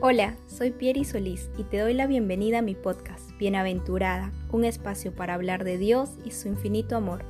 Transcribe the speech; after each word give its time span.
Hola, 0.00 0.36
soy 0.46 0.70
Pieri 0.70 1.04
Solís 1.04 1.50
y 1.58 1.64
te 1.64 1.78
doy 1.78 1.92
la 1.92 2.06
bienvenida 2.06 2.60
a 2.60 2.62
mi 2.62 2.76
podcast, 2.76 3.36
Bienaventurada, 3.36 4.30
un 4.52 4.64
espacio 4.64 5.12
para 5.12 5.34
hablar 5.34 5.64
de 5.64 5.76
Dios 5.76 6.10
y 6.24 6.30
su 6.30 6.46
infinito 6.46 6.94
amor. 6.94 7.24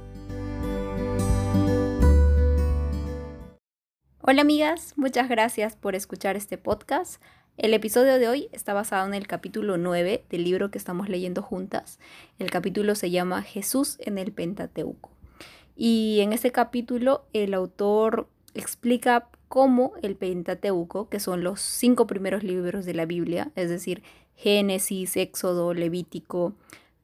Hola 4.20 4.42
amigas, 4.42 4.92
muchas 4.96 5.30
gracias 5.30 5.76
por 5.76 5.94
escuchar 5.94 6.36
este 6.36 6.58
podcast. 6.58 7.22
El 7.56 7.72
episodio 7.72 8.18
de 8.18 8.28
hoy 8.28 8.50
está 8.52 8.74
basado 8.74 9.06
en 9.06 9.14
el 9.14 9.26
capítulo 9.26 9.78
9 9.78 10.26
del 10.28 10.44
libro 10.44 10.70
que 10.70 10.76
estamos 10.76 11.08
leyendo 11.08 11.40
juntas. 11.40 11.98
El 12.38 12.50
capítulo 12.50 12.94
se 12.96 13.10
llama 13.10 13.40
Jesús 13.40 13.96
en 14.00 14.18
el 14.18 14.30
Pentateuco. 14.30 15.10
Y 15.74 16.20
en 16.20 16.34
este 16.34 16.52
capítulo 16.52 17.24
el 17.32 17.54
autor 17.54 18.28
explica 18.52 19.30
cómo 19.48 19.92
el 20.02 20.16
Pentateuco, 20.16 21.08
que 21.08 21.20
son 21.20 21.42
los 21.42 21.60
cinco 21.60 22.06
primeros 22.06 22.42
libros 22.42 22.84
de 22.84 22.94
la 22.94 23.06
Biblia, 23.06 23.50
es 23.56 23.70
decir, 23.70 24.02
Génesis, 24.36 25.16
Éxodo, 25.16 25.74
Levítico, 25.74 26.54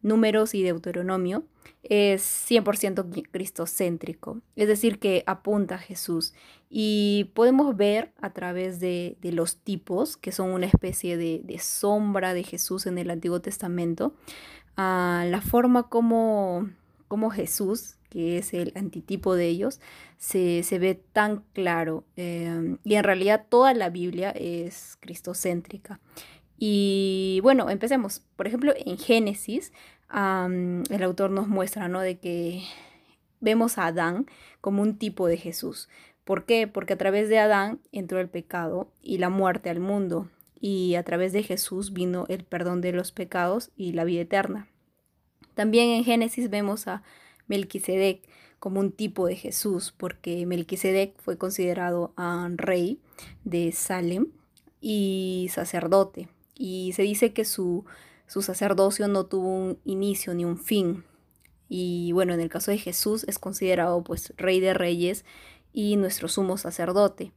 Números 0.03 0.55
y 0.55 0.63
Deuteronomio, 0.63 1.45
es 1.83 2.23
100% 2.51 3.29
cristocéntrico, 3.31 4.41
es 4.57 4.69
decir, 4.69 4.99
que 4.99 5.23
apunta 5.27 5.77
a 5.77 5.79
Jesús. 5.79 6.35
Y 6.71 7.31
podemos 7.35 7.77
ver 7.77 8.13
a 8.21 8.31
través 8.31 8.81
de, 8.81 9.17
los 9.23 9.59
tipos, 9.59 10.17
que 10.17 10.33
son 10.33 10.51
una 10.51 10.67
especie 10.67 11.17
de, 11.17 11.59
sombra 11.61 12.35
de 12.35 12.43
Jesús 12.43 12.87
en 12.87 12.99
el 12.99 13.11
Antiguo 13.11 13.41
Testamento, 13.41 14.15
a 14.77 15.25
la 15.29 15.41
forma 15.41 15.89
como, 15.89 16.69
como 17.15 17.31
Jesús 17.31 17.95
que 18.11 18.39
es 18.39 18.53
el 18.55 18.73
antitipo 18.75 19.37
de 19.37 19.47
ellos, 19.47 19.81
se, 20.19 20.65
ve 20.81 20.95
tan 21.13 21.45
claro. 21.53 22.05
Em, 22.17 22.79
y 22.83 22.97
en 22.97 23.05
realidad 23.05 23.47
toda 23.49 23.73
la 23.73 23.89
Biblia 23.89 24.31
es 24.31 24.97
cristocéntrica. 25.01 26.01
Y 26.59 27.39
bueno, 27.45 27.71
empecemos. 27.71 28.23
Por 28.35 28.49
ejemplo, 28.49 28.73
en 28.77 28.99
Génesis, 28.99 29.73
el 30.11 31.03
autor 31.03 31.31
nos 31.31 31.47
muestra, 31.47 31.87
¿no? 31.89 32.01
De 32.01 32.19
que 32.19 32.65
vemos 33.41 33.79
a 33.79 33.87
Adán 33.87 34.27
como 34.61 34.83
un 34.83 34.97
tipo 34.97 35.29
de 35.29 35.37
Jesús. 35.37 35.89
¿Por 36.25 36.47
qué? 36.47 36.67
Porque 36.67 36.95
a 36.95 36.99
través 36.99 37.29
de 37.29 37.39
Adán 37.39 37.81
entró 37.93 38.19
el 38.19 38.29
pecado 38.29 38.91
y 39.03 39.19
la 39.19 39.29
muerte 39.29 39.71
al 39.71 39.79
mundo. 39.79 40.29
Y 40.61 40.97
a 40.97 41.05
través 41.05 41.33
de 41.33 41.45
Jesús 41.45 41.93
vino 41.93 42.27
el 42.29 42.45
perdón 42.45 42.81
de 42.81 42.93
los 42.93 43.13
pecados 43.13 43.71
y 43.77 43.93
la 43.93 44.05
vida 44.05 44.23
eterna. 44.23 44.69
También 45.55 45.91
en 45.91 46.05
Génesis 46.05 46.51
vemos 46.51 46.87
a 46.89 47.03
Melquisedec 47.47 48.21
como 48.59 48.81
un 48.81 48.93
tipo 48.93 49.27
de 49.27 49.37
Jesús, 49.37 49.95
porque 49.97 50.47
Melquisedec 50.47 51.21
fue 51.21 51.37
considerado 51.37 52.13
rey 52.57 52.99
de 53.45 53.73
Salem 53.73 54.29
y 54.81 55.51
sacerdote. 55.53 56.29
Y 56.55 56.93
se 56.95 57.03
dice 57.03 57.33
que 57.33 57.45
su, 57.45 57.85
su 58.27 58.43
sacerdocio 58.43 59.09
no 59.09 59.27
tuvo 59.27 59.49
un 59.49 59.79
inicio 59.85 60.35
ni 60.35 60.45
un 60.45 60.59
fin. 60.59 61.05
Y 61.69 62.13
bueno, 62.13 62.33
en 62.35 62.41
el 62.41 62.49
caso 62.49 62.71
de 62.71 62.79
Jesús 62.79 63.25
es 63.29 63.39
considerado 63.39 64.03
pues 64.03 64.33
rey 64.37 64.61
de 64.61 64.75
reyes 64.75 65.25
y 65.73 65.97
nuestro 65.97 66.29
sumo 66.29 66.57
sacerdote. 66.57 67.33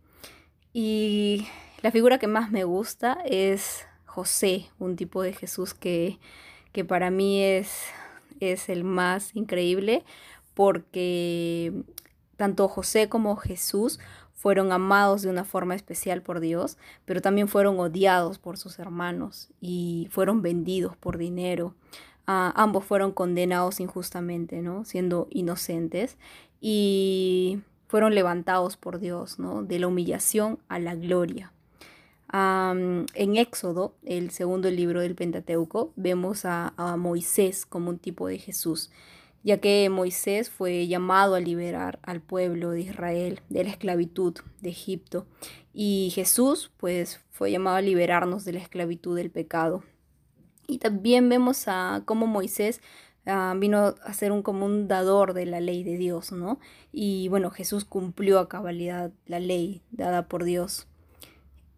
Y 0.72 1.48
la 1.82 1.92
figura 1.92 2.20
que 2.20 2.28
más 2.28 2.52
me 2.52 2.64
gusta 2.64 3.18
es 3.26 3.86
José, 4.06 4.68
un 4.80 4.96
tipo 4.96 5.22
de 5.24 5.34
Jesús 5.34 5.74
que, 5.74 6.20
que 6.72 6.86
para 6.86 7.10
mí 7.12 7.44
es 7.44 7.70
es 8.40 8.70
el 8.70 8.84
más 8.84 9.36
increíble 9.36 10.04
porque 10.54 11.74
tanto 12.36 12.68
José 12.68 13.10
como 13.10 13.36
Jesús 13.36 14.00
fueron 14.34 14.72
amados 14.72 15.24
de 15.24 15.30
una 15.30 15.44
forma 15.44 15.76
especial 15.76 16.22
por 16.22 16.40
Dios, 16.40 16.78
pero 17.06 17.22
también 17.22 17.48
fueron 17.48 17.80
odiados 17.80 18.38
por 18.38 18.58
sus 18.58 18.80
hermanos 18.80 19.50
y 19.60 20.08
fueron 20.12 20.42
vendidos 20.42 20.96
por 20.96 21.18
dinero. 21.18 21.76
Ah, 22.28 22.54
ambos 22.56 22.86
fueron 22.86 23.12
condenados 23.12 23.80
injustamente, 23.80 24.62
¿no? 24.62 24.86
Siendo 24.86 25.28
inocentes 25.32 26.18
y 26.62 27.62
fueron 27.88 28.14
levantados 28.14 28.78
por 28.78 29.00
Dios, 29.00 29.40
¿no? 29.40 29.64
De 29.64 29.80
la 29.80 29.88
humillación 29.88 30.60
a 30.68 30.80
la 30.80 30.96
gloria 30.96 31.52
en 32.34 33.38
Éxodo, 33.38 33.96
el 34.04 34.32
segundo 34.32 34.70
libro 34.70 35.02
del 35.02 35.16
Pentateuco, 35.16 35.94
vemos 35.96 36.46
a, 36.46 36.74
Moisés 36.98 37.66
como 37.66 37.90
un 37.90 38.00
tipo 38.00 38.28
de 38.28 38.38
Jesús, 38.38 38.92
ya 39.44 39.60
que 39.60 39.90
Moisés 39.90 40.50
fue 40.50 40.88
llamado 40.88 41.36
a 41.36 41.40
liberar 41.40 42.00
al 42.04 42.22
pueblo 42.22 42.72
de 42.72 42.82
Israel 42.82 43.42
de 43.50 43.64
la 43.64 43.70
esclavitud 43.70 44.36
de 44.62 44.70
Egipto 44.70 45.26
y 45.74 46.12
Jesús 46.16 46.72
pues 46.78 47.22
fue 47.30 47.52
llamado 47.52 47.78
a 47.78 47.82
liberarnos 47.82 48.44
de 48.46 48.54
la 48.54 48.60
esclavitud 48.60 49.16
del 49.16 49.30
pecado. 49.30 49.84
Y 50.68 50.80
también 50.80 51.30
vemos 51.30 51.66
a 51.68 52.02
cómo 52.04 52.28
Moisés 52.28 52.82
vino 53.58 53.96
a 54.04 54.14
ser 54.14 54.32
un 54.32 54.42
común 54.42 54.88
dador 54.88 55.34
de 55.34 55.46
la 55.46 55.60
ley 55.60 55.84
de 55.84 55.98
Dios, 55.98 56.32
¿no? 56.32 56.60
Y 56.92 57.28
bueno, 57.30 57.52
Jesús 57.52 57.86
cumplió 57.86 58.40
a 58.40 58.50
cabalidad 58.50 59.12
la 59.26 59.40
ley 59.40 59.82
dada 59.92 60.28
por 60.28 60.44
Dios. 60.46 60.88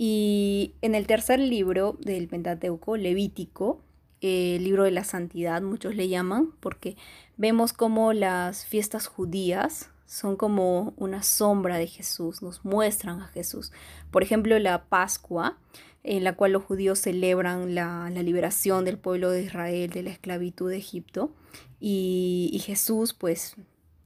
Y 0.01 0.75
en 0.81 0.95
el 0.95 1.05
tercer 1.07 1.39
libro 1.39 1.97
del 1.99 2.29
Pentateuco, 2.29 2.95
Levítico, 2.95 3.81
el 4.21 4.63
libro 4.63 4.85
de 4.85 4.91
la 4.91 5.03
santidad, 5.03 5.61
muchos 5.61 5.93
le 5.93 6.07
llaman, 6.07 6.53
porque 6.61 6.95
vemos 7.35 7.73
como 7.73 8.13
las 8.13 8.65
fiestas 8.65 9.07
judías 9.07 9.91
son 10.05 10.37
como 10.37 10.93
una 10.95 11.21
sombra 11.21 11.77
de 11.77 11.85
Jesús, 11.85 12.41
nos 12.41 12.65
muestran 12.65 13.21
a 13.21 13.27
Jesús. 13.27 13.71
Por 14.09 14.23
ejemplo, 14.23 14.57
la 14.57 14.85
Pascua, 14.85 15.57
en 16.01 16.23
la 16.23 16.33
cual 16.33 16.53
los 16.53 16.63
judíos 16.63 16.99
celebran 16.99 17.75
la, 17.75 18.09
liberación 18.09 18.85
del 18.85 18.97
pueblo 18.97 19.29
de 19.29 19.43
Israel 19.43 19.91
de 19.91 20.01
la 20.01 20.11
esclavitud 20.11 20.69
de 20.69 20.77
Egipto, 20.77 21.35
y, 21.79 22.59
Jesús 22.65 23.13
pues 23.13 23.55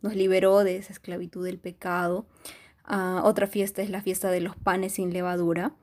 nos 0.01 0.15
liberó 0.15 0.63
de 0.63 0.77
esa 0.77 0.91
esclavitud 0.91 1.45
del 1.45 1.59
pecado. 1.59 2.25
Ah, 2.85 3.21
otra 3.23 3.47
fiesta 3.47 3.81
es 3.81 3.89
la 3.89 4.01
fiesta 4.01 4.29
de 4.29 4.41
los 4.41 4.55
panes 4.55 4.93
sin 4.93 5.13
levadura, 5.13 5.73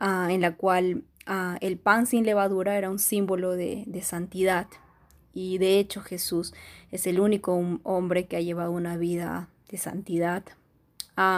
Ah, 0.00 0.28
en 0.30 0.40
la 0.40 0.56
cual 0.56 1.04
ah, 1.26 1.58
el 1.60 1.76
pan 1.78 2.06
sin 2.06 2.24
levadura 2.24 2.78
era 2.78 2.88
un 2.88 2.98
símbolo 2.98 3.54
de, 3.54 3.86
santidad. 4.02 4.66
Y 5.34 5.58
de 5.58 5.78
hecho 5.78 6.00
Jesús 6.00 6.54
es 6.90 7.06
el 7.06 7.20
único 7.20 7.54
hombre 7.82 8.26
que 8.26 8.36
ha 8.36 8.40
llevado 8.40 8.72
una 8.72 8.96
vida 8.96 9.50
de 9.68 9.76
santidad. 9.78 10.42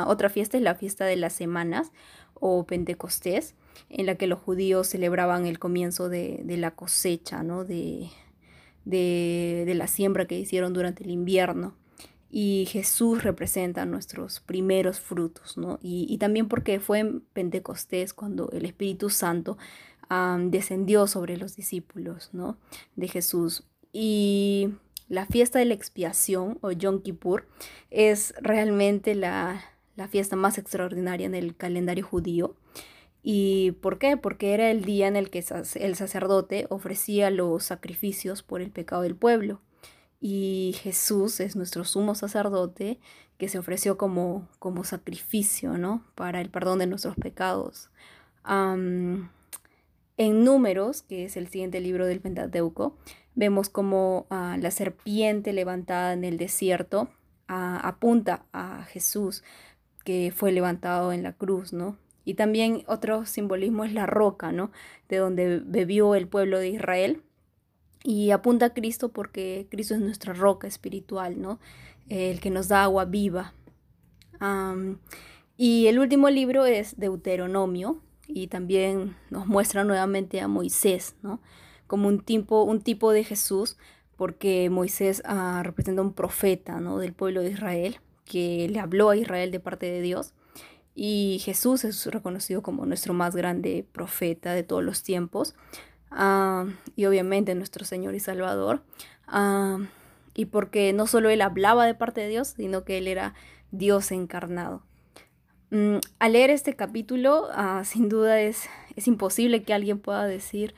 Otra 0.07 0.29
fiesta 0.29 0.57
es 0.57 0.63
la 0.63 0.77
fiesta 0.77 1.07
de 1.07 1.17
las 1.17 1.33
semanas 1.33 1.91
o 2.35 2.65
Pentecostés, 2.67 3.57
en 3.91 4.07
la 4.07 4.15
que 4.15 4.29
los 4.29 4.39
judíos 4.39 4.87
celebraban 4.87 5.45
el 5.47 5.59
comienzo 5.59 6.09
de, 6.09 6.45
la 6.47 6.71
cosecha, 6.71 7.43
¿no? 7.43 7.65
de, 7.65 8.11
la 8.85 9.87
siembra 9.89 10.27
que 10.27 10.39
hicieron 10.39 10.73
durante 10.73 11.03
el 11.03 11.11
invierno 11.11 11.75
y 12.35 12.65
Jesús 12.67 13.23
representa 13.23 13.85
nuestros 13.85 14.41
primeros 14.41 14.99
frutos, 15.01 15.59
¿no? 15.59 15.79
Y, 15.83 16.17
también 16.17 16.49
porque 16.49 16.81
fue 16.81 17.01
en 17.01 17.21
Pentecostés 17.21 18.15
cuando 18.15 18.51
el 18.53 18.65
Espíritu 18.65 19.11
Santo 19.11 19.59
descendió 20.49 21.07
sobre 21.07 21.37
los 21.37 21.57
discípulos, 21.57 22.31
¿no? 22.33 22.57
De 22.97 23.09
Jesús. 23.09 23.65
Y 23.93 24.71
la 25.09 25.27
fiesta 25.27 25.59
de 25.59 25.67
la 25.67 25.75
expiación 25.75 26.59
o 26.63 26.73
Yom 26.73 27.03
Kippur 27.03 27.47
es 27.91 28.35
realmente 28.41 29.15
la, 29.15 29.63
la 29.97 30.09
fiesta 30.09 30.35
más 30.35 30.57
extraordinaria 30.57 31.27
en 31.27 31.35
el 31.35 31.55
calendario 31.55 32.07
judío. 32.07 32.57
¿Y 33.23 33.73
por 33.83 33.99
qué? 33.99 34.17
Porque 34.17 34.55
era 34.55 34.71
el 34.71 34.85
día 34.85 35.07
en 35.07 35.17
el 35.17 35.29
que 35.29 35.45
el 35.75 35.97
sacerdote 35.97 36.67
ofrecía 36.71 37.31
los 37.31 37.65
sacrificios 37.65 38.43
por 38.43 38.63
el 38.63 38.71
pecado 38.71 39.03
del 39.03 39.17
pueblo 39.17 39.61
y 40.25 40.77
Jesús 40.81 41.41
es 41.41 41.57
nuestro 41.57 41.85
sumo 41.85 42.15
sacerdote 42.15 43.01
que 43.39 43.49
se 43.49 43.59
ofreció 43.59 43.99
como, 43.99 44.49
como 44.61 44.85
sacrificio, 44.85 45.77
¿no? 45.77 46.05
Para 46.15 46.41
el 46.41 46.49
perdón 46.49 46.79
de 46.79 46.87
nuestros 46.87 47.17
pecados. 47.17 47.91
en 48.47 49.29
Números, 50.17 51.03
que 51.03 51.25
es 51.25 51.37
el 51.37 51.49
siguiente 51.49 51.81
libro 51.81 52.07
del 52.07 52.21
Pentateuco, 52.21 52.97
vemos 53.35 53.69
como 53.69 54.27
ah, 54.31 54.57
la 54.61 54.71
serpiente 54.71 55.53
levantada 55.53 56.13
en 56.13 56.23
el 56.23 56.39
desierto 56.39 57.09
ah, 57.49 57.81
apunta 57.83 58.47
a 58.53 58.85
Jesús 58.85 59.43
que 60.05 60.33
fue 60.35 60.53
levantado 60.53 61.13
en 61.13 61.25
la 61.25 61.33
cruz, 61.33 61.73
¿no? 61.73 61.99
Y 62.25 62.35
también 62.35 62.85
otro 62.87 63.27
simbolismo 63.27 63.85
es 63.85 63.93
la 63.93 64.07
roca, 64.07 64.53
¿no? 64.53 64.71
De 65.09 65.17
donde 65.17 65.61
bebió 65.65 66.15
el 66.15 66.29
pueblo 66.29 66.61
de 66.61 66.69
Israel 66.69 67.25
y 68.05 68.31
apunta 68.31 68.67
a 68.67 68.75
Cristo 68.75 69.11
porque 69.11 69.67
Cristo 69.71 69.95
es 69.95 70.01
nuestra 70.01 70.33
roca 70.33 70.67
espiritual, 70.67 71.41
¿no? 71.41 71.61
El 72.09 72.41
que 72.41 72.51
nos 72.51 72.69
da 72.69 72.85
agua 72.85 73.05
viva. 73.05 73.55
y 75.57 75.87
el 75.87 75.99
último 75.99 76.29
libro 76.31 76.67
es 76.67 76.99
Deuteronomio 76.99 78.01
y 78.27 78.49
también 78.49 79.17
nos 79.31 79.47
muestra 79.47 79.85
nuevamente 79.85 80.41
a 80.41 80.49
Moisés, 80.49 81.15
¿no? 81.23 81.41
Como 81.87 82.09
un 82.09 82.21
tipo, 82.21 82.63
un 82.63 82.81
tipo 82.81 83.13
de 83.13 83.25
Jesús, 83.25 83.77
porque 84.17 84.71
Moisés 84.71 85.23
ah, 85.25 85.63
representa 85.65 86.03
un 86.03 86.13
profeta, 86.13 86.81
¿no? 86.81 86.99
Del 86.99 87.13
pueblo 87.13 87.43
de 87.43 87.51
Israel, 87.51 87.99
que 88.25 88.69
le 88.69 88.81
habló 88.81 89.11
a 89.11 89.17
Israel 89.17 89.51
de 89.51 89.61
parte 89.61 89.87
de 89.87 90.01
Dios. 90.01 90.35
y 90.95 91.41
Jesús 91.43 91.85
es 91.85 92.05
reconocido 92.07 92.63
como 92.63 92.85
nuestro 92.85 93.15
más 93.15 93.35
grande 93.35 93.87
profeta 93.93 94.53
de 94.53 94.63
todos 94.63 94.85
los 94.85 95.03
tiempos 95.03 95.55
ah, 96.15 96.67
y 96.97 97.07
obviamente 97.07 97.55
nuestro 97.55 97.85
Señor 97.85 98.15
y 98.15 98.21
Salvador. 98.21 98.83
Ah, 99.27 99.79
y 100.35 100.47
porque 100.47 100.93
no 100.93 101.07
solo 101.07 101.31
Él 101.31 101.43
hablaba 101.43 101.87
de 101.87 101.95
parte 101.95 102.21
de 102.23 102.29
Dios, 102.29 102.55
sino 102.57 102.85
que 102.85 102.99
Él 102.99 103.09
era 103.09 103.35
Dios 103.71 104.13
encarnado. 104.13 104.83
Mm, 105.71 105.97
al 106.19 106.33
leer 106.33 106.51
este 106.51 106.75
capítulo, 106.75 107.49
ah, 107.53 107.83
sin 107.87 108.09
duda 108.09 108.41
es, 108.41 108.69
es 108.97 109.07
imposible 109.09 109.63
que 109.63 109.75
alguien 109.75 109.99
pueda 109.99 110.27
decir 110.27 110.75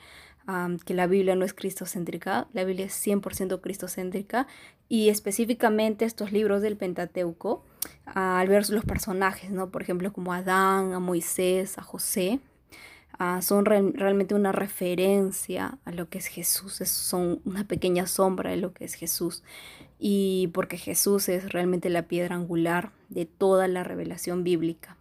que 0.85 0.93
la 0.93 1.07
Biblia 1.07 1.35
no 1.35 1.43
es 1.43 1.55
cristocéntrica, 1.55 2.47
la 2.53 2.63
Biblia 2.63 2.85
es 2.85 3.07
100% 3.07 3.61
cristocéntrica 3.61 4.45
y 4.87 5.09
específicamente 5.09 6.05
estos 6.05 6.31
libros 6.31 6.61
del 6.61 6.77
Pentateuco, 6.77 7.65
al 8.05 8.47
ver 8.47 8.69
los 8.69 8.85
personajes, 8.85 9.49
¿no? 9.49 9.71
por 9.71 9.81
ejemplo 9.81 10.13
como 10.13 10.33
Adán, 10.33 10.93
a 10.93 10.99
Moisés, 10.99 11.79
a 11.79 11.81
José, 11.81 12.39
ah, 13.19 13.41
son 13.41 13.65
realmente 13.65 14.35
una 14.35 14.51
referencia 14.51 15.77
a 15.85 15.91
lo 15.91 16.09
que 16.09 16.17
es 16.17 16.27
Jesús, 16.27 16.73
son 16.73 17.41
una 17.45 17.65
pequeña 17.65 18.07
sombra 18.07 18.51
de 18.51 18.57
lo 18.57 18.73
que 18.73 18.85
es 18.85 18.93
Jesús 18.95 19.43
y 19.99 20.49
porque 20.53 20.77
Jesús 20.77 21.29
es 21.29 21.51
realmente 21.51 21.89
la 21.89 22.03
piedra 22.03 22.35
angular 22.35 22.91
de 23.09 23.25
toda 23.25 23.67
la 23.67 23.83
revelación 23.83 24.43
bíblica. 24.43 24.97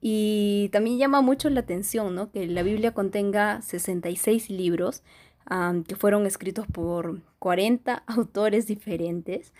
Y 0.00 0.70
también 0.72 0.98
llama 0.98 1.20
mucho 1.20 1.50
la 1.50 1.60
atención 1.60 2.14
¿no? 2.14 2.30
que 2.30 2.46
la 2.46 2.62
Biblia 2.62 2.92
contenga 2.92 3.60
66 3.60 4.48
libros 4.50 5.02
que 5.86 5.96
fueron 5.96 6.26
escritos 6.26 6.66
por 6.66 7.20
40 7.40 8.04
autores 8.06 8.66
diferentes 8.66 9.52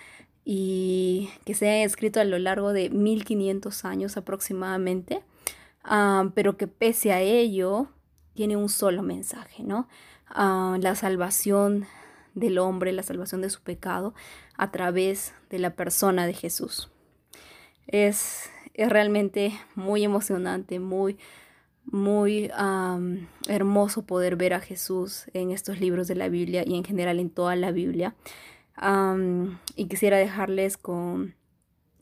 y 0.45 1.29
que 1.45 1.55
se 1.55 1.69
han 1.69 1.87
escrito 1.87 2.21
a 2.21 2.25
lo 2.25 2.39
largo 2.39 2.73
de 2.73 2.91
1500 2.91 3.85
años 3.85 4.17
aproximadamente, 4.17 5.23
pero 6.35 6.57
que 6.57 6.67
pese 6.67 7.13
a 7.13 7.21
ello 7.21 7.89
tiene 8.35 8.57
un 8.57 8.69
solo 8.69 9.03
mensaje, 9.03 9.63
¿no? 9.63 9.89
la 10.35 10.95
salvación 10.95 11.87
del 12.35 12.59
hombre, 12.59 12.93
la 12.93 13.03
salvación 13.03 13.41
de 13.41 13.51
su 13.51 13.61
pecado 13.63 14.15
a 14.57 14.71
través 14.71 15.35
de 15.51 15.59
la 15.59 15.75
persona 15.75 16.27
de 16.27 16.35
Jesús. 16.35 16.91
Es, 17.87 18.49
es 18.75 18.89
realmente 18.89 19.53
muy 19.75 20.05
emocionante, 20.05 20.79
muy, 20.79 21.19
muy 21.85 22.51
hermoso 23.49 24.03
poder 24.07 24.37
ver 24.37 24.55
a 24.55 24.61
Jesús 24.61 25.27
en 25.33 25.51
estos 25.51 25.81
libros 25.81 26.07
de 26.07 26.15
la 26.15 26.29
Biblia 26.29 26.63
y 26.65 26.77
en 26.77 26.85
general 26.85 27.19
en 27.19 27.31
toda 27.31 27.57
la 27.57 27.73
Biblia. 27.73 28.15
y 29.77 29.87
quisiera 29.87 30.19
dejarles 30.19 30.77
con 30.77 31.35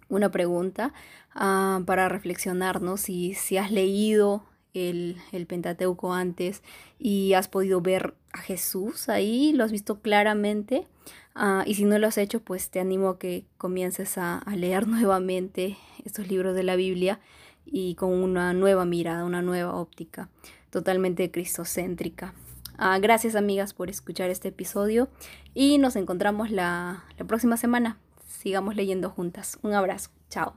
una 0.09 0.31
pregunta 0.31 0.93
para 1.35 2.09
reflexionar, 2.09 2.81
Si, 2.97 3.35
si 3.35 3.57
has 3.59 3.71
leído 3.71 4.45
el, 4.75 5.17
el, 5.33 5.47
Pentateuco 5.47 6.13
antes 6.13 6.63
y 6.99 7.35
has 7.35 7.49
podido 7.49 7.81
ver 7.81 8.15
a 8.33 8.39
Jesús 8.39 9.09
ahí, 9.09 9.53
lo 9.53 9.65
has 9.65 9.73
visto 9.73 10.01
claramente. 10.01 10.87
Ah, 11.35 11.63
y 11.67 11.75
si 11.75 11.85
no 11.85 11.99
lo 11.99 12.09
has 12.09 12.19
hecho, 12.19 12.41
pues 12.41 12.71
te 12.71 12.81
animo 12.81 13.11
a 13.11 13.19
que 13.19 13.45
comiences 13.57 14.19
a, 14.19 14.43
leer 14.57 14.89
nuevamente 14.89 15.77
estos 16.05 16.29
libros 16.29 16.55
de 16.55 16.65
la 16.65 16.77
Biblia 16.77 17.21
y 17.65 17.95
con 17.95 18.11
una 18.11 18.53
nueva 18.53 18.85
mirada, 18.85 19.25
una 19.25 19.43
nueva 19.43 19.75
óptica, 19.75 20.29
totalmente 20.71 21.31
cristocéntrica. 21.31 22.35
Ah, 22.77 22.99
gracias 22.99 23.35
amigas 23.35 23.75
por 23.75 23.91
escuchar 23.91 24.31
este 24.31 24.49
episodio 24.49 25.09
y 25.55 25.79
nos 25.79 25.97
encontramos 25.97 26.51
la 26.51 27.05
próxima 27.27 27.57
semana. 27.57 27.99
Sigamos 28.39 28.77
leyendo 28.77 29.11
juntas. 29.11 29.59
Un 29.63 29.75
abrazo. 29.75 30.11
Chao. 30.31 30.55